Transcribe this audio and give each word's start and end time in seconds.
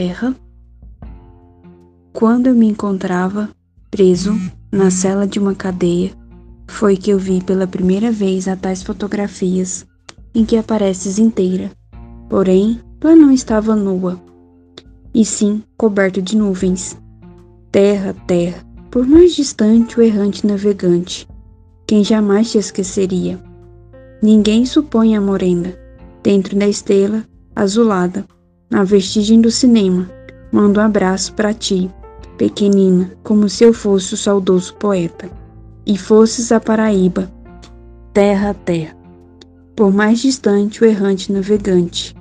terra? 0.00 0.34
Quando 2.14 2.46
eu 2.46 2.54
me 2.54 2.66
encontrava 2.66 3.50
preso 3.90 4.34
na 4.72 4.90
cela 4.90 5.26
de 5.26 5.38
uma 5.38 5.54
cadeia, 5.54 6.10
foi 6.66 6.96
que 6.96 7.10
eu 7.10 7.18
vi 7.18 7.44
pela 7.44 7.66
primeira 7.66 8.10
vez 8.10 8.48
a 8.48 8.56
tais 8.56 8.82
fotografias 8.82 9.86
em 10.34 10.42
que 10.42 10.56
apareces 10.56 11.18
inteira. 11.18 11.70
Porém, 12.30 12.80
tu 12.98 13.14
não 13.14 13.30
estava 13.30 13.76
nua, 13.76 14.18
e 15.12 15.22
sim 15.22 15.62
coberto 15.76 16.22
de 16.22 16.34
nuvens. 16.34 16.98
Terra, 17.70 18.16
terra, 18.26 18.64
por 18.90 19.06
mais 19.06 19.34
distante 19.34 20.00
o 20.00 20.02
errante 20.02 20.46
navegante, 20.46 21.28
quem 21.86 22.02
jamais 22.02 22.50
te 22.50 22.56
esqueceria? 22.56 23.38
Ninguém 24.22 24.64
supõe 24.64 25.14
a 25.14 25.20
morena, 25.20 25.74
dentro 26.22 26.56
da 26.56 26.66
estrela 26.66 27.22
azulada, 27.54 28.24
na 28.70 28.84
vestigem 28.84 29.40
do 29.40 29.50
cinema, 29.50 30.08
mando 30.52 30.80
um 30.80 30.82
abraço 30.82 31.34
para 31.34 31.52
ti, 31.52 31.90
pequenina, 32.38 33.12
como 33.22 33.48
se 33.48 33.64
eu 33.64 33.72
fosse 33.72 34.14
o 34.14 34.16
saudoso 34.16 34.74
poeta, 34.74 35.28
e 35.84 35.98
fosses 35.98 36.52
a 36.52 36.60
Paraíba, 36.60 37.30
terra 38.14 38.50
a 38.50 38.54
terra. 38.54 38.96
Por 39.74 39.92
mais 39.92 40.20
distante 40.20 40.82
o 40.82 40.86
errante 40.86 41.32
navegante, 41.32 42.14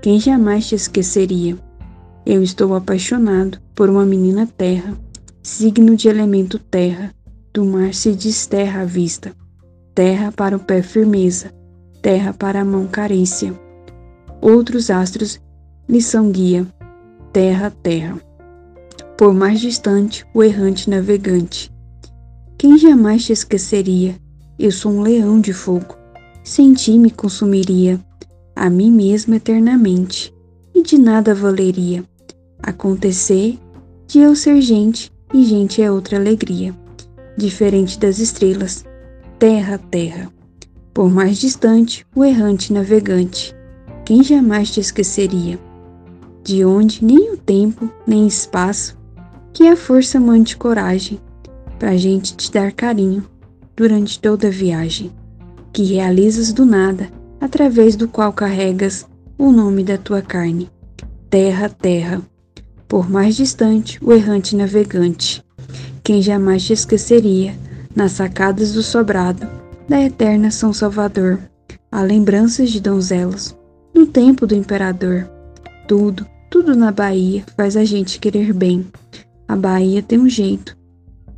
quem 0.00 0.18
jamais 0.18 0.66
te 0.66 0.74
esqueceria? 0.74 1.58
Eu 2.24 2.42
estou 2.42 2.74
apaixonado 2.74 3.58
por 3.74 3.90
uma 3.90 4.06
menina 4.06 4.46
terra, 4.46 4.96
signo 5.42 5.94
de 5.96 6.08
elemento 6.08 6.58
terra, 6.58 7.14
do 7.52 7.64
mar 7.64 7.92
se 7.92 8.12
desterra 8.12 8.82
a 8.82 8.84
vista. 8.84 9.32
Terra 9.94 10.32
para 10.32 10.56
o 10.56 10.60
pé 10.60 10.82
firmeza, 10.82 11.52
terra 12.02 12.32
para 12.32 12.62
a 12.62 12.64
mão 12.64 12.86
carícia. 12.86 13.54
Outros 14.40 14.90
astros 14.90 15.40
lhe 15.88 16.00
são 16.00 16.30
guia, 16.30 16.66
terra, 17.32 17.70
terra. 17.82 18.20
Por 19.16 19.32
mais 19.32 19.60
distante, 19.60 20.26
o 20.34 20.42
errante 20.42 20.90
navegante. 20.90 21.70
Quem 22.58 22.78
jamais 22.78 23.24
te 23.24 23.32
esqueceria? 23.32 24.16
Eu 24.58 24.70
sou 24.72 24.92
um 24.92 25.02
leão 25.02 25.40
de 25.40 25.52
fogo. 25.52 25.96
Sem 26.42 26.74
ti 26.74 26.98
me 26.98 27.10
consumiria, 27.10 28.00
a 28.54 28.68
mim 28.68 28.90
mesmo 28.90 29.34
eternamente, 29.34 30.34
e 30.74 30.82
de 30.82 30.98
nada 30.98 31.34
valeria. 31.34 32.04
Acontecer 32.62 33.58
de 34.06 34.18
eu 34.18 34.34
ser 34.36 34.60
gente, 34.60 35.10
e 35.32 35.44
gente 35.44 35.80
é 35.80 35.90
outra 35.90 36.16
alegria 36.16 36.74
diferente 37.36 37.98
das 37.98 38.18
estrelas, 38.18 38.84
terra 39.38 39.78
terra. 39.78 40.32
Por 40.92 41.10
mais 41.10 41.38
distante, 41.38 42.06
o 42.14 42.24
errante 42.24 42.72
navegante, 42.72 43.54
quem 44.04 44.22
jamais 44.22 44.70
te 44.70 44.80
esqueceria? 44.80 45.58
De 46.44 46.62
onde 46.62 47.02
nem 47.02 47.32
o 47.32 47.38
tempo, 47.38 47.90
nem 48.06 48.26
espaço, 48.26 48.98
que 49.50 49.66
a 49.66 49.74
força 49.74 50.20
mande 50.20 50.58
coragem, 50.58 51.18
pra 51.78 51.96
gente 51.96 52.36
te 52.36 52.52
dar 52.52 52.70
carinho 52.70 53.24
durante 53.74 54.20
toda 54.20 54.48
a 54.48 54.50
viagem, 54.50 55.10
que 55.72 55.82
realizas 55.82 56.52
do 56.52 56.66
nada, 56.66 57.08
através 57.40 57.96
do 57.96 58.06
qual 58.06 58.30
carregas 58.30 59.06
o 59.38 59.50
nome 59.50 59.82
da 59.82 59.96
tua 59.96 60.20
carne. 60.20 60.70
Terra, 61.30 61.70
terra, 61.70 62.20
por 62.86 63.08
mais 63.08 63.36
distante, 63.36 63.98
o 64.04 64.12
errante 64.12 64.54
navegante, 64.54 65.42
quem 66.02 66.20
jamais 66.20 66.62
te 66.62 66.74
esqueceria, 66.74 67.56
nas 67.96 68.12
sacadas 68.12 68.74
do 68.74 68.82
sobrado, 68.82 69.48
da 69.88 69.98
eterna 69.98 70.50
São 70.50 70.74
Salvador, 70.74 71.38
há 71.90 72.02
lembranças 72.02 72.70
de 72.70 72.82
donzelas, 72.82 73.56
no 73.94 74.04
tempo 74.04 74.46
do 74.46 74.54
imperador. 74.54 75.26
Tudo, 75.88 76.26
tudo 76.64 76.76
na 76.76 76.90
Bahia 76.90 77.44
faz 77.58 77.76
a 77.76 77.84
gente 77.84 78.18
querer 78.18 78.54
bem. 78.54 78.86
A 79.46 79.54
Bahia 79.54 80.02
tem 80.02 80.18
um 80.18 80.30
jeito. 80.30 80.74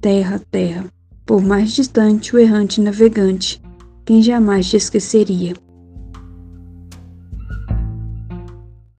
Terra, 0.00 0.40
terra, 0.52 0.84
por 1.24 1.42
mais 1.42 1.72
distante 1.72 2.36
o 2.36 2.38
errante 2.38 2.80
navegante, 2.80 3.60
quem 4.04 4.22
jamais 4.22 4.70
te 4.70 4.76
esqueceria. 4.76 5.54